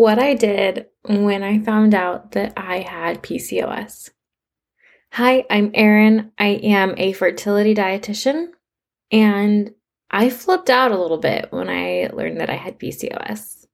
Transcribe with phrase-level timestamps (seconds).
[0.00, 4.08] what I did when I found out that I had PCOS.
[5.12, 6.32] Hi, I'm Erin.
[6.38, 8.46] I am a fertility dietitian,
[9.12, 9.74] and
[10.10, 13.66] I flipped out a little bit when I learned that I had PCOS.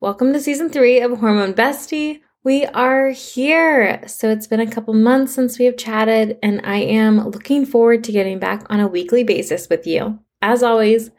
[0.00, 2.18] Welcome to season three of Hormone Bestie.
[2.42, 4.02] We are here.
[4.08, 8.02] So it's been a couple months since we have chatted, and I am looking forward
[8.02, 10.18] to getting back on a weekly basis with you.
[10.42, 11.12] As always,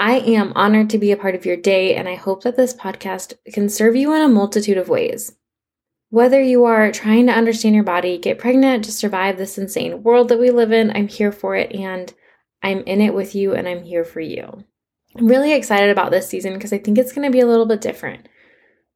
[0.00, 2.72] I am honored to be a part of your day, and I hope that this
[2.72, 5.36] podcast can serve you in a multitude of ways.
[6.08, 10.30] Whether you are trying to understand your body, get pregnant, to survive this insane world
[10.30, 12.14] that we live in, I'm here for it, and
[12.62, 14.64] I'm in it with you, and I'm here for you.
[15.16, 17.66] I'm really excited about this season because I think it's going to be a little
[17.66, 18.26] bit different.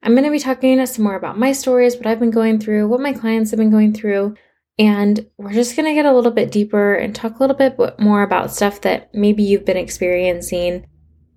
[0.03, 2.89] I'm going to be talking some more about my stories, what I've been going through,
[2.89, 4.37] what my clients have been going through,
[4.79, 7.79] and we're just going to get a little bit deeper and talk a little bit
[8.01, 10.87] more about stuff that maybe you've been experiencing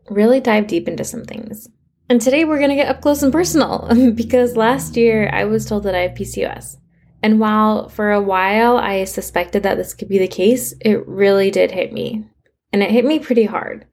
[0.09, 1.69] really dive deep into some things.
[2.09, 5.65] And today we're going to get up close and personal because last year I was
[5.65, 6.77] told that I have PCOS.
[7.21, 11.51] And while for a while I suspected that this could be the case, it really
[11.51, 12.25] did hit me.
[12.71, 13.85] And it hit me pretty hard.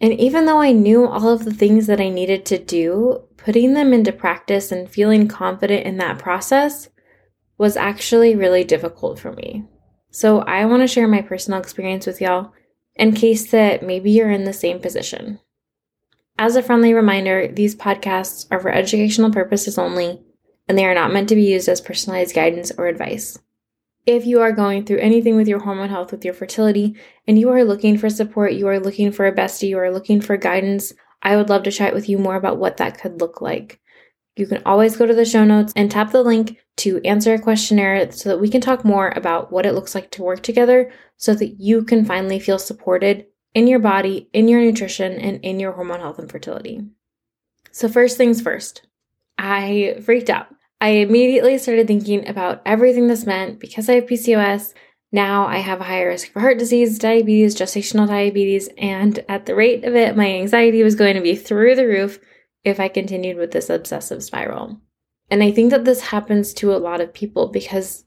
[0.00, 3.74] And even though I knew all of the things that I needed to do, putting
[3.74, 6.88] them into practice and feeling confident in that process
[7.58, 9.64] was actually really difficult for me.
[10.10, 12.52] So I want to share my personal experience with y'all
[12.98, 15.40] in case that maybe you're in the same position.
[16.38, 20.20] As a friendly reminder, these podcasts are for educational purposes only,
[20.68, 23.38] and they are not meant to be used as personalized guidance or advice.
[24.06, 26.96] If you are going through anything with your hormone health, with your fertility,
[27.26, 30.20] and you are looking for support, you are looking for a bestie, you are looking
[30.20, 33.40] for guidance, I would love to chat with you more about what that could look
[33.40, 33.80] like.
[34.38, 37.40] You can always go to the show notes and tap the link to answer a
[37.40, 40.92] questionnaire so that we can talk more about what it looks like to work together
[41.16, 45.58] so that you can finally feel supported in your body, in your nutrition, and in
[45.58, 46.80] your hormone health and fertility.
[47.72, 48.86] So, first things first,
[49.36, 50.46] I freaked out.
[50.80, 54.72] I immediately started thinking about everything this meant because I have PCOS.
[55.10, 59.56] Now I have a higher risk for heart disease, diabetes, gestational diabetes, and at the
[59.56, 62.20] rate of it, my anxiety was going to be through the roof
[62.64, 64.80] if I continued with this obsessive spiral.
[65.30, 68.04] And I think that this happens to a lot of people because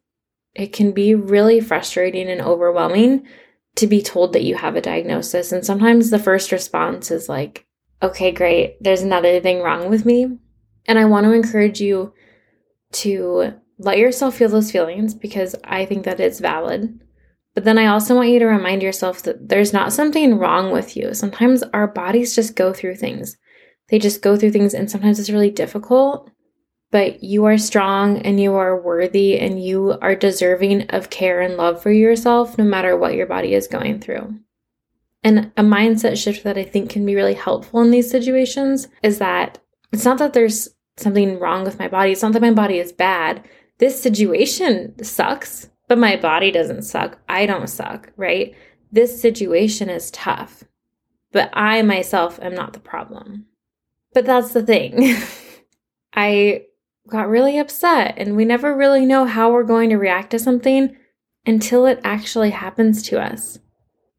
[0.53, 3.25] it can be really frustrating and overwhelming
[3.75, 5.51] to be told that you have a diagnosis.
[5.51, 7.65] And sometimes the first response is like,
[8.03, 10.37] okay, great, there's another thing wrong with me.
[10.87, 12.13] And I want to encourage you
[12.93, 16.99] to let yourself feel those feelings because I think that it's valid.
[17.53, 20.97] But then I also want you to remind yourself that there's not something wrong with
[20.97, 21.13] you.
[21.13, 23.37] Sometimes our bodies just go through things
[23.91, 26.31] they just go through things and sometimes it's really difficult
[26.91, 31.55] but you are strong and you are worthy and you are deserving of care and
[31.55, 34.35] love for yourself no matter what your body is going through.
[35.23, 39.19] And a mindset shift that I think can be really helpful in these situations is
[39.19, 39.59] that
[39.93, 42.91] it's not that there's something wrong with my body, it's not that my body is
[42.91, 43.47] bad.
[43.77, 47.19] This situation sucks, but my body doesn't suck.
[47.29, 48.53] I don't suck, right?
[48.91, 50.65] This situation is tough,
[51.31, 53.45] but I myself am not the problem.
[54.13, 55.15] But that's the thing.
[56.13, 56.63] I
[57.09, 60.95] got really upset, and we never really know how we're going to react to something
[61.45, 63.59] until it actually happens to us.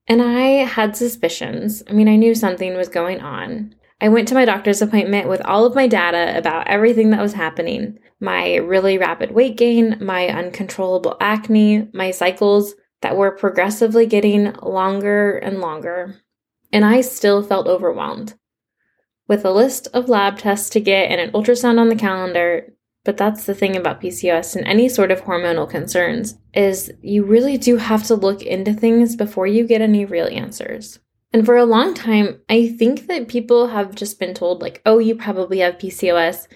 [0.08, 1.82] And I had suspicions.
[1.88, 3.74] I mean, I knew something was going on.
[4.00, 7.34] I went to my doctor's appointment with all of my data about everything that was
[7.34, 14.52] happening my really rapid weight gain, my uncontrollable acne, my cycles that were progressively getting
[14.62, 16.22] longer and longer.
[16.72, 18.34] And I still felt overwhelmed
[19.28, 22.72] with a list of lab tests to get and an ultrasound on the calendar.
[23.04, 27.56] But that's the thing about PCOS and any sort of hormonal concerns is you really
[27.56, 31.00] do have to look into things before you get any real answers.
[31.32, 34.98] And for a long time, I think that people have just been told like, "Oh,
[34.98, 36.46] you probably have PCOS."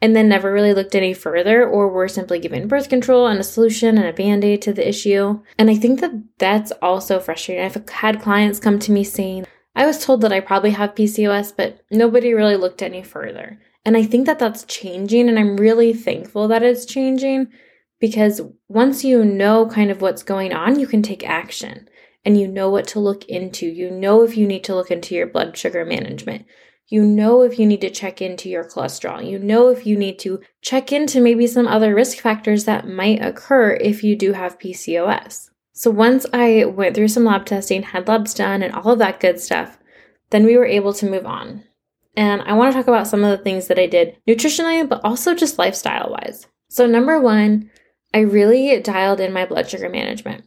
[0.00, 3.44] And then never really looked any further, or were simply given birth control and a
[3.44, 5.40] solution and a band aid to the issue.
[5.58, 7.64] And I think that that's also frustrating.
[7.64, 11.52] I've had clients come to me saying, I was told that I probably have PCOS,
[11.56, 13.60] but nobody really looked any further.
[13.84, 17.48] And I think that that's changing, and I'm really thankful that it's changing
[18.00, 21.88] because once you know kind of what's going on, you can take action
[22.24, 23.66] and you know what to look into.
[23.66, 26.46] You know if you need to look into your blood sugar management.
[26.88, 29.28] You know if you need to check into your cholesterol.
[29.28, 33.24] You know if you need to check into maybe some other risk factors that might
[33.24, 35.50] occur if you do have PCOS.
[35.76, 39.18] So once I went through some lab testing, had labs done, and all of that
[39.18, 39.76] good stuff,
[40.30, 41.64] then we were able to move on.
[42.16, 45.00] And I want to talk about some of the things that I did nutritionally, but
[45.04, 46.46] also just lifestyle wise.
[46.68, 47.70] So, number one,
[48.14, 50.44] I really dialed in my blood sugar management.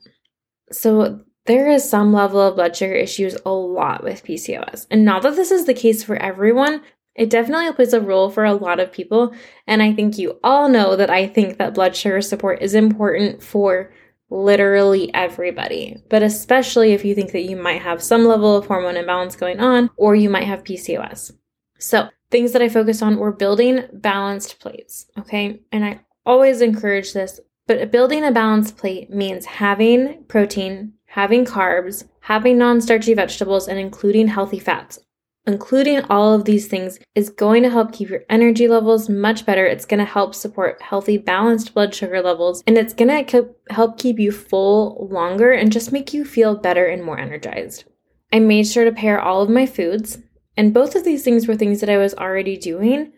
[0.72, 4.88] So, there is some level of blood sugar issues a lot with PCOS.
[4.90, 6.82] And not that this is the case for everyone,
[7.16, 9.34] It definitely plays a role for a lot of people.
[9.66, 13.42] And I think you all know that I think that blood sugar support is important
[13.42, 13.92] for
[14.30, 18.98] literally everybody, but especially if you think that you might have some level of hormone
[18.98, 21.32] imbalance going on or you might have PCOS.
[21.80, 25.62] So, things that I focused on were building balanced plates, okay?
[25.72, 32.08] And I always encourage this, but building a balanced plate means having protein, having carbs,
[32.22, 35.00] having non starchy vegetables, and including healthy fats.
[35.48, 39.66] Including all of these things is going to help keep your energy levels much better.
[39.66, 43.98] It's going to help support healthy, balanced blood sugar levels, and it's going to help
[43.98, 47.86] keep you full longer and just make you feel better and more energized.
[48.34, 50.18] I made sure to pair all of my foods,
[50.58, 53.14] and both of these things were things that I was already doing,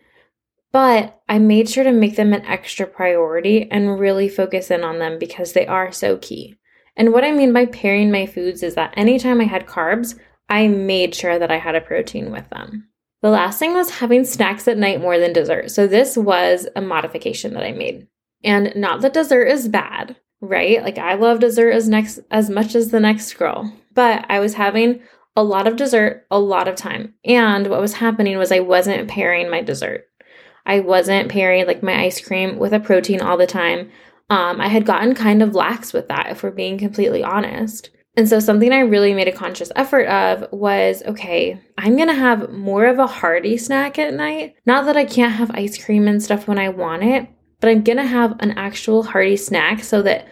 [0.70, 5.00] but I made sure to make them an extra priority and really focus in on
[5.00, 6.54] them because they are so key.
[6.96, 10.16] And what I mean by pairing my foods is that anytime I had carbs,
[10.50, 12.88] I made sure that I had a protein with them.
[13.22, 15.70] The last thing was having snacks at night more than dessert.
[15.70, 18.08] So this was a modification that I made.
[18.42, 20.82] And not that dessert is bad, right?
[20.82, 23.72] Like I love dessert as next as much as the next girl.
[23.94, 25.00] But I was having
[25.36, 27.14] a lot of dessert a lot of time.
[27.24, 30.06] And what was happening was I wasn't pairing my dessert.
[30.66, 33.90] I wasn't pairing like my ice cream with a protein all the time.
[34.30, 37.90] Um, I had gotten kind of lax with that, if we're being completely honest.
[38.20, 42.52] And so, something I really made a conscious effort of was okay, I'm gonna have
[42.52, 44.56] more of a hearty snack at night.
[44.66, 47.26] Not that I can't have ice cream and stuff when I want it,
[47.60, 50.28] but I'm gonna have an actual hearty snack so that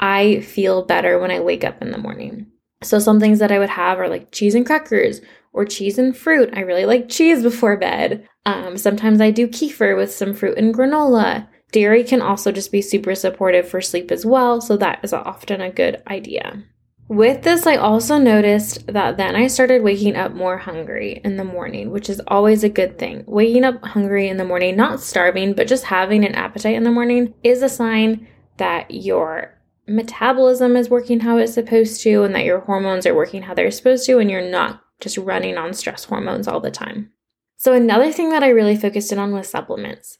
[0.00, 2.48] I feel better when I wake up in the morning.
[2.82, 5.20] So, some things that I would have are like cheese and crackers
[5.52, 6.50] or cheese and fruit.
[6.54, 8.28] I really like cheese before bed.
[8.46, 11.46] Um, sometimes I do kefir with some fruit and granola.
[11.70, 15.60] Dairy can also just be super supportive for sleep as well, so that is often
[15.60, 16.64] a good idea.
[17.08, 21.44] With this, I also noticed that then I started waking up more hungry in the
[21.44, 23.24] morning, which is always a good thing.
[23.26, 26.90] Waking up hungry in the morning, not starving, but just having an appetite in the
[26.90, 28.28] morning, is a sign
[28.58, 33.40] that your metabolism is working how it's supposed to and that your hormones are working
[33.40, 37.10] how they're supposed to, and you're not just running on stress hormones all the time.
[37.56, 40.18] So, another thing that I really focused in on was supplements.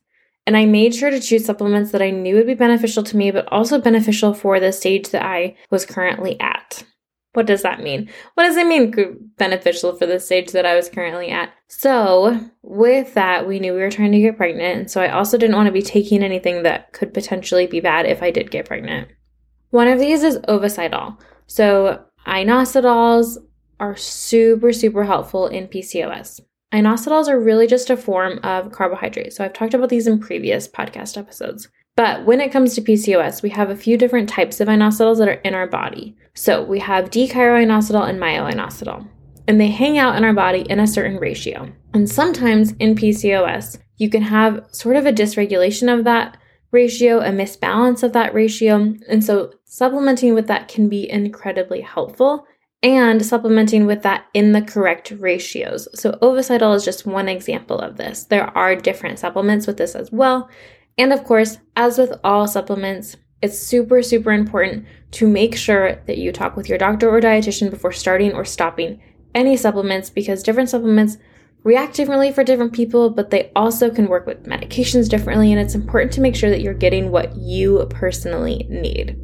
[0.49, 3.31] And I made sure to choose supplements that I knew would be beneficial to me,
[3.31, 6.85] but also beneficial for the stage that I was currently at.
[7.35, 8.09] What does that mean?
[8.33, 11.53] What does it mean beneficial for the stage that I was currently at?
[11.67, 14.79] So, with that, we knew we were trying to get pregnant.
[14.79, 18.07] And so, I also didn't want to be taking anything that could potentially be bad
[18.07, 19.09] if I did get pregnant.
[19.69, 21.19] One of these is Ovasitol.
[21.47, 23.37] So, inositols
[23.81, 26.41] are super, super helpful in PCOS.
[26.73, 29.33] Inositols are really just a form of carbohydrate.
[29.33, 31.69] So I've talked about these in previous podcast episodes.
[31.97, 35.29] But when it comes to PCOS, we have a few different types of inositols that
[35.29, 36.15] are in our body.
[36.35, 39.09] So we have D-chiro-inositol and myo-inositol,
[39.49, 41.73] and they hang out in our body in a certain ratio.
[41.95, 46.37] And sometimes in PCOS, you can have sort of a dysregulation of that
[46.71, 48.95] ratio, a misbalance of that ratio.
[49.09, 52.47] And so supplementing with that can be incredibly helpful
[52.83, 55.89] and supplementing with that in the correct ratios.
[55.95, 58.25] So, Ovasitol is just one example of this.
[58.25, 60.49] There are different supplements with this as well.
[60.97, 66.19] And of course, as with all supplements, it's super, super important to make sure that
[66.19, 69.01] you talk with your doctor or dietitian before starting or stopping
[69.35, 71.19] any supplements because different supplements
[71.63, 75.53] react differently for different people, but they also can work with medications differently.
[75.53, 79.17] And it's important to make sure that you're getting what you personally need.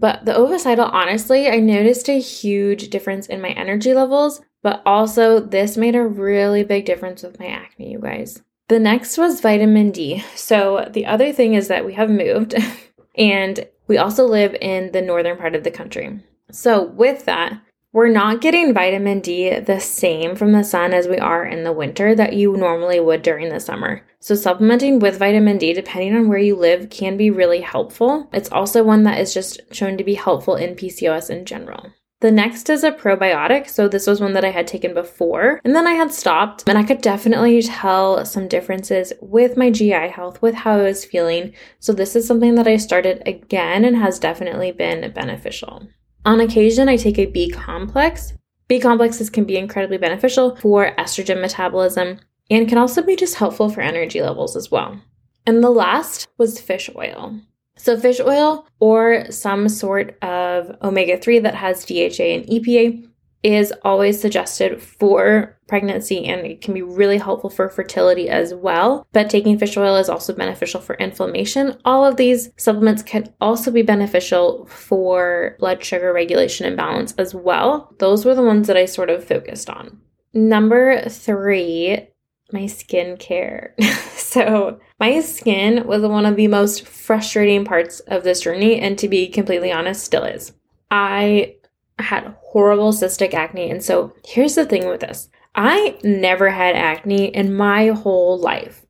[0.00, 5.40] But the Ovasitol, honestly, I noticed a huge difference in my energy levels, but also
[5.40, 8.42] this made a really big difference with my acne, you guys.
[8.68, 10.24] The next was vitamin D.
[10.34, 12.54] So the other thing is that we have moved
[13.14, 16.18] and we also live in the northern part of the country.
[16.50, 17.60] So with that,
[17.92, 21.72] we're not getting vitamin D the same from the sun as we are in the
[21.72, 24.06] winter that you normally would during the summer.
[24.20, 28.28] So, supplementing with vitamin D, depending on where you live, can be really helpful.
[28.32, 31.90] It's also one that is just shown to be helpful in PCOS in general.
[32.20, 33.68] The next is a probiotic.
[33.68, 36.68] So, this was one that I had taken before and then I had stopped.
[36.68, 41.04] And I could definitely tell some differences with my GI health, with how I was
[41.04, 41.54] feeling.
[41.80, 45.88] So, this is something that I started again and has definitely been beneficial.
[46.26, 48.34] On occasion, I take a B complex.
[48.68, 53.68] B complexes can be incredibly beneficial for estrogen metabolism and can also be just helpful
[53.68, 55.00] for energy levels as well.
[55.46, 57.40] And the last was fish oil.
[57.76, 63.08] So, fish oil or some sort of omega 3 that has DHA and EPA
[63.42, 69.06] is always suggested for pregnancy and it can be really helpful for fertility as well.
[69.12, 71.78] But taking fish oil is also beneficial for inflammation.
[71.84, 77.34] All of these supplements can also be beneficial for blood sugar regulation and balance as
[77.34, 77.94] well.
[77.98, 80.00] Those were the ones that I sort of focused on.
[80.34, 82.08] Number three
[82.52, 83.80] my skincare.
[84.16, 89.08] so, my skin was one of the most frustrating parts of this journey, and to
[89.08, 90.52] be completely honest, still is.
[90.90, 91.56] I
[92.00, 93.70] had horrible cystic acne.
[93.70, 98.86] And so, here's the thing with this I never had acne in my whole life.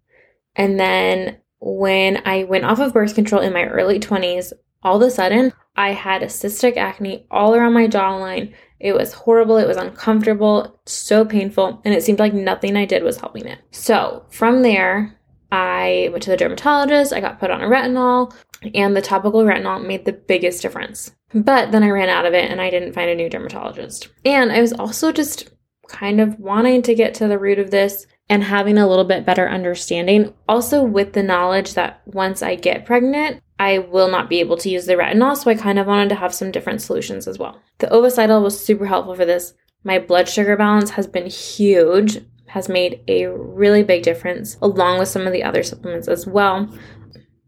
[0.56, 4.52] And then, when I went off of birth control in my early 20s,
[4.82, 8.54] all of a sudden, I had a cystic acne all around my jawline.
[8.78, 9.58] It was horrible.
[9.58, 13.58] It was uncomfortable, so painful, and it seemed like nothing I did was helping it.
[13.70, 15.18] So from there,
[15.52, 17.12] I went to the dermatologist.
[17.12, 18.34] I got put on a retinol,
[18.74, 21.12] and the topical retinol made the biggest difference.
[21.32, 24.08] But then I ran out of it and I didn't find a new dermatologist.
[24.24, 25.50] And I was also just
[25.88, 29.26] kind of wanting to get to the root of this and having a little bit
[29.26, 30.32] better understanding.
[30.48, 34.70] Also, with the knowledge that once I get pregnant, I will not be able to
[34.70, 35.36] use the retinol.
[35.36, 37.60] So I kind of wanted to have some different solutions as well.
[37.78, 39.54] The Ovasitol was super helpful for this.
[39.82, 45.08] My blood sugar balance has been huge, has made a really big difference, along with
[45.08, 46.72] some of the other supplements as well.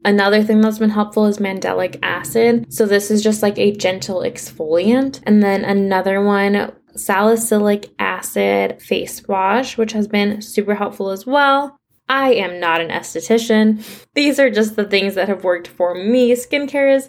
[0.04, 2.72] Another thing that's been helpful is mandelic acid.
[2.72, 5.20] So, this is just like a gentle exfoliant.
[5.24, 11.76] And then another one salicylic acid face wash, which has been super helpful as well.
[12.08, 13.82] I am not an esthetician.
[14.14, 16.32] These are just the things that have worked for me.
[16.32, 17.08] Skincare is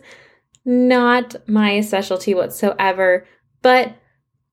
[0.66, 3.26] not my specialty whatsoever,
[3.62, 3.96] but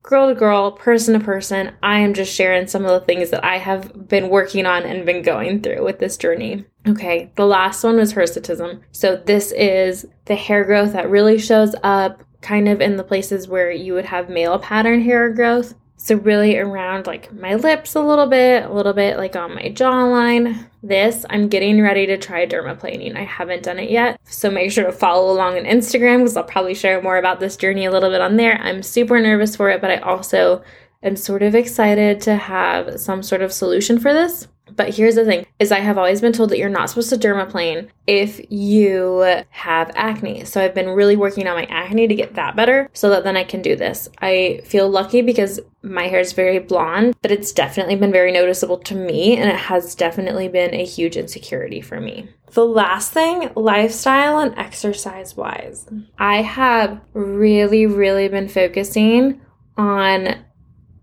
[0.03, 3.45] girl to girl, person to person, I am just sharing some of the things that
[3.45, 6.65] I have been working on and been going through with this journey.
[6.87, 8.81] Okay, the last one was hirsutism.
[8.93, 13.49] So, this is the hair growth that really shows up kind of in the places
[13.49, 15.75] where you would have male pattern hair growth.
[15.97, 19.65] So, really around like my lips a little bit, a little bit like on my
[19.65, 20.69] jawline.
[20.83, 23.15] This, I'm getting ready to try dermaplaning.
[23.15, 24.19] I haven't done it yet.
[24.25, 27.59] So, make sure to follow along on Instagram because I'll probably share more about this
[27.59, 28.57] journey a little bit on there.
[28.57, 30.63] I'm super nervous for it, but I also
[31.03, 34.49] am sort of excited to have some sort of solution for this.
[34.77, 37.17] But here's the thing is I have always been told that you're not supposed to
[37.17, 40.45] dermaplane if you have acne.
[40.45, 43.37] So I've been really working on my acne to get that better so that then
[43.37, 44.09] I can do this.
[44.21, 48.79] I feel lucky because my hair is very blonde, but it's definitely been very noticeable
[48.79, 52.29] to me and it has definitely been a huge insecurity for me.
[52.53, 55.87] The last thing, lifestyle and exercise wise,
[56.19, 59.41] I have really, really been focusing
[59.77, 60.45] on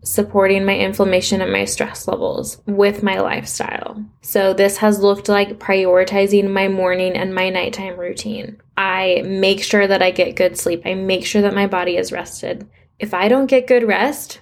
[0.03, 4.03] supporting my inflammation and my stress levels with my lifestyle.
[4.21, 8.61] So, this has looked like prioritizing my morning and my nighttime routine.
[8.77, 12.11] I make sure that I get good sleep, I make sure that my body is
[12.11, 12.67] rested.
[12.99, 14.41] If I don't get good rest,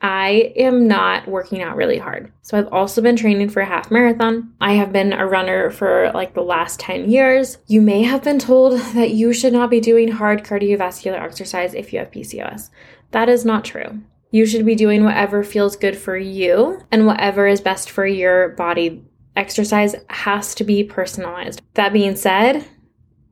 [0.00, 2.32] I am not working out really hard.
[2.42, 4.52] So I've also been training for a half marathon.
[4.60, 7.58] I have been a runner for like the last 10 years.
[7.66, 11.92] You may have been told that you should not be doing hard cardiovascular exercise if
[11.92, 12.70] you have PCOS.
[13.10, 14.00] That is not true.
[14.30, 18.50] You should be doing whatever feels good for you and whatever is best for your
[18.50, 19.02] body.
[19.36, 21.62] Exercise has to be personalized.
[21.74, 22.66] That being said,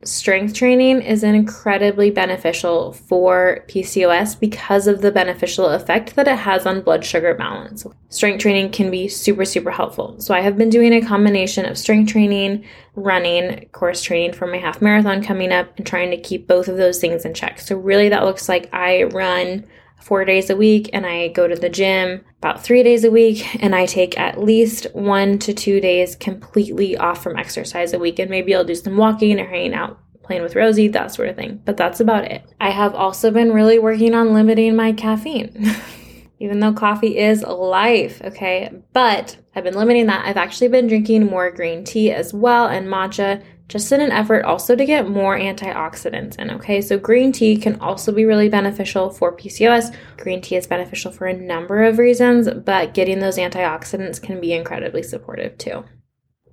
[0.05, 6.65] strength training is incredibly beneficial for PCOS because of the beneficial effect that it has
[6.65, 7.87] on blood sugar balance.
[8.09, 10.19] Strength training can be super, super helpful.
[10.19, 14.59] So, I have been doing a combination of strength training, running, course training for my
[14.59, 17.61] half marathon coming up, and trying to keep both of those things in check.
[17.61, 19.67] So, really, that looks like I run
[20.00, 23.62] four days a week and I go to the gym about three days a week
[23.62, 28.19] and I take at least one to two days completely off from exercise a week
[28.19, 31.37] and maybe I'll do some walking or hanging out playing with Rosie, that sort of
[31.37, 31.62] thing.
[31.65, 32.43] But that's about it.
[32.61, 35.75] I have also been really working on limiting my caffeine.
[36.38, 38.71] Even though coffee is life, okay?
[38.93, 40.26] But I've been limiting that.
[40.26, 44.44] I've actually been drinking more green tea as well and matcha just in an effort
[44.44, 46.50] also to get more antioxidants in.
[46.52, 49.94] Okay, so green tea can also be really beneficial for PCOS.
[50.16, 54.52] Green tea is beneficial for a number of reasons, but getting those antioxidants can be
[54.52, 55.85] incredibly supportive too.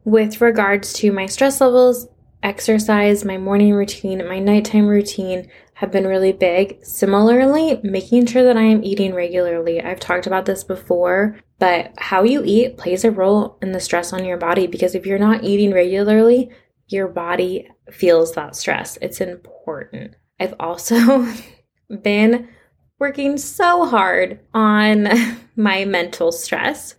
[0.03, 2.07] With regards to my stress levels,
[2.41, 6.83] exercise, my morning routine, my nighttime routine have been really big.
[6.83, 9.81] Similarly, making sure that I am eating regularly.
[9.81, 14.13] I've talked about this before, but how you eat plays a role in the stress
[14.13, 16.51] on your body because if you're not eating regularly,
[16.93, 18.97] your body feels that stress.
[19.01, 20.15] It's important.
[20.39, 21.27] I've also
[22.01, 22.47] been
[22.99, 25.09] working so hard on
[25.55, 26.95] my mental stress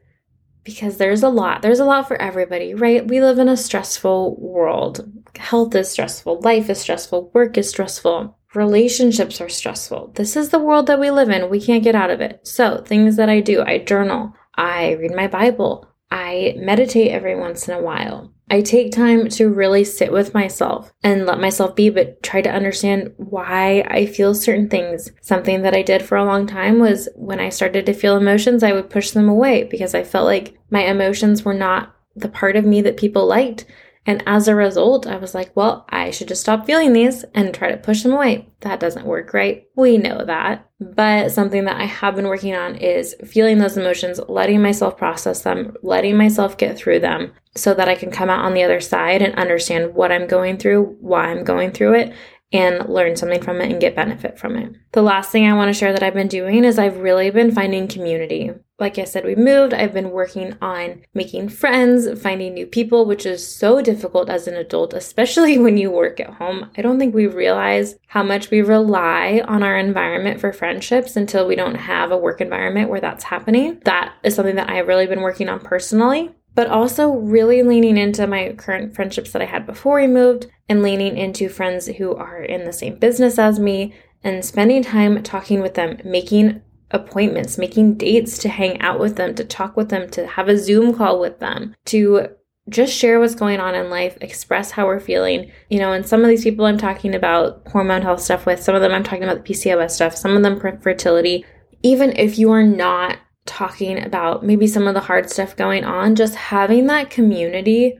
[0.64, 1.62] because there's a lot.
[1.62, 3.06] There's a lot for everybody, right?
[3.06, 5.10] We live in a stressful world.
[5.36, 10.12] Health is stressful, life is stressful, work is stressful, relationships are stressful.
[10.14, 11.50] This is the world that we live in.
[11.50, 12.46] We can't get out of it.
[12.46, 17.68] So, things that I do I journal, I read my Bible, I meditate every once
[17.68, 18.33] in a while.
[18.50, 22.50] I take time to really sit with myself and let myself be, but try to
[22.52, 25.10] understand why I feel certain things.
[25.22, 28.62] Something that I did for a long time was when I started to feel emotions,
[28.62, 32.56] I would push them away because I felt like my emotions were not the part
[32.56, 33.64] of me that people liked.
[34.06, 37.54] And as a result, I was like, well, I should just stop feeling these and
[37.54, 38.48] try to push them away.
[38.60, 39.66] That doesn't work, right?
[39.76, 40.68] We know that.
[40.78, 45.42] But something that I have been working on is feeling those emotions, letting myself process
[45.42, 48.80] them, letting myself get through them so that I can come out on the other
[48.80, 52.14] side and understand what I'm going through, why I'm going through it,
[52.52, 54.72] and learn something from it and get benefit from it.
[54.92, 57.52] The last thing I want to share that I've been doing is I've really been
[57.52, 58.52] finding community.
[58.78, 59.74] Like I said, we moved.
[59.74, 64.54] I've been working on making friends, finding new people, which is so difficult as an
[64.54, 66.70] adult, especially when you work at home.
[66.76, 71.46] I don't think we realize how much we rely on our environment for friendships until
[71.46, 73.80] we don't have a work environment where that's happening.
[73.84, 78.26] That is something that I've really been working on personally but also really leaning into
[78.26, 82.42] my current friendships that I had before we moved and leaning into friends who are
[82.42, 87.94] in the same business as me and spending time talking with them, making appointments, making
[87.94, 91.18] dates to hang out with them, to talk with them, to have a Zoom call
[91.18, 92.28] with them, to
[92.68, 95.50] just share what's going on in life, express how we're feeling.
[95.68, 98.74] You know, and some of these people I'm talking about hormone health stuff with, some
[98.74, 101.44] of them I'm talking about the PCOS stuff, some of them fertility.
[101.82, 106.14] Even if you are not talking about maybe some of the hard stuff going on,
[106.14, 107.98] just having that community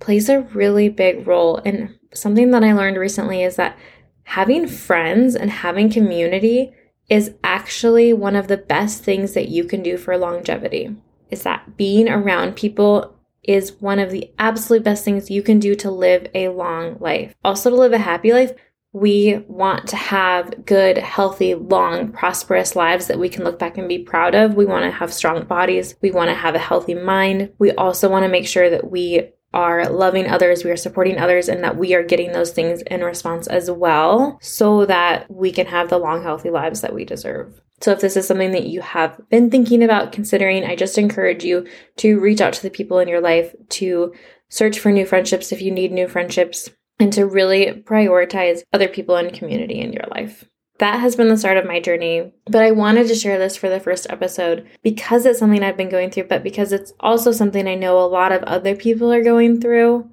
[0.00, 1.60] plays a really big role.
[1.64, 3.76] And something that I learned recently is that
[4.24, 6.72] having friends and having community
[7.08, 10.94] is actually one of the best things that you can do for longevity.
[11.30, 15.74] Is that being around people is one of the absolute best things you can do
[15.76, 17.34] to live a long life.
[17.44, 18.52] Also, to live a happy life,
[18.96, 23.90] we want to have good, healthy, long, prosperous lives that we can look back and
[23.90, 24.54] be proud of.
[24.54, 25.94] We want to have strong bodies.
[26.00, 27.52] We want to have a healthy mind.
[27.58, 31.50] We also want to make sure that we are loving others, we are supporting others,
[31.50, 35.66] and that we are getting those things in response as well so that we can
[35.66, 37.60] have the long, healthy lives that we deserve.
[37.82, 41.44] So, if this is something that you have been thinking about considering, I just encourage
[41.44, 41.66] you
[41.98, 44.14] to reach out to the people in your life, to
[44.48, 49.16] search for new friendships if you need new friendships, and to really prioritize other people
[49.16, 50.44] and community in your life.
[50.78, 53.70] That has been the start of my journey, but I wanted to share this for
[53.70, 57.66] the first episode because it's something I've been going through, but because it's also something
[57.66, 60.10] I know a lot of other people are going through.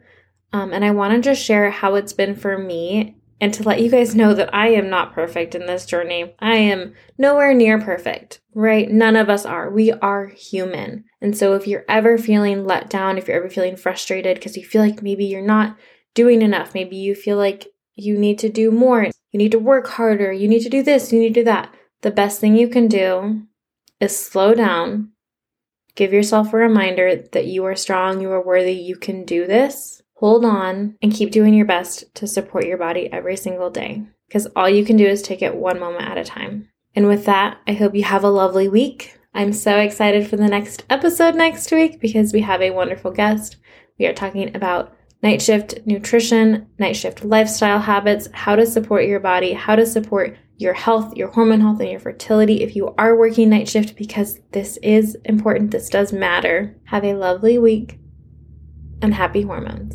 [0.54, 3.82] Um, and I want to just share how it's been for me and to let
[3.82, 6.34] you guys know that I am not perfect in this journey.
[6.40, 8.90] I am nowhere near perfect, right?
[8.90, 9.70] None of us are.
[9.70, 11.04] We are human.
[11.20, 14.64] And so if you're ever feeling let down, if you're ever feeling frustrated because you
[14.64, 15.76] feel like maybe you're not
[16.14, 16.74] doing enough.
[16.74, 19.04] Maybe you feel like you need to do more.
[19.04, 20.32] You need to work harder.
[20.32, 21.12] You need to do this.
[21.12, 21.74] You need to do that.
[22.02, 23.44] The best thing you can do
[24.00, 25.12] is slow down.
[25.96, 30.02] Give yourself a reminder that you are strong, you are worthy, you can do this.
[30.16, 34.48] Hold on and keep doing your best to support your body every single day because
[34.56, 36.70] all you can do is take it one moment at a time.
[36.96, 39.20] And with that, I hope you have a lovely week.
[39.34, 43.58] I'm so excited for the next episode next week because we have a wonderful guest.
[44.00, 49.22] We are talking about night shift nutrition, night shift lifestyle habits, how to support your
[49.22, 53.18] body, how to support your health, your hormone health, and your fertility if you are
[53.18, 55.72] working night shift because this is important.
[55.72, 56.76] This does matter.
[56.86, 57.98] Have a lovely week
[59.02, 59.92] and happy hormones.